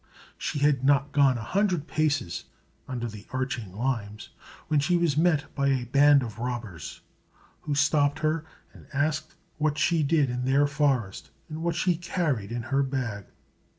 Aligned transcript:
She 0.35 0.57
had 0.57 0.83
not 0.83 1.11
gone 1.11 1.37
a 1.37 1.43
hundred 1.43 1.85
paces 1.85 2.45
under 2.87 3.05
the 3.07 3.27
arching 3.29 3.71
limes, 3.71 4.29
when 4.67 4.79
she 4.79 4.97
was 4.97 5.15
met 5.15 5.53
by 5.53 5.67
a 5.67 5.85
band 5.85 6.23
of 6.23 6.39
robbers, 6.39 7.01
who 7.61 7.75
stopped 7.75 8.17
her 8.17 8.43
and 8.73 8.87
asked 8.93 9.35
what 9.59 9.77
she 9.77 10.01
did 10.01 10.31
in 10.31 10.45
their 10.45 10.65
forest, 10.65 11.29
and 11.49 11.61
what 11.61 11.75
she 11.75 11.97
carried 11.97 12.51
in 12.51 12.63
her 12.63 12.81
bag. 12.81 13.25